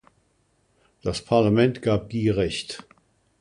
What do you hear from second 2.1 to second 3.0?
recht.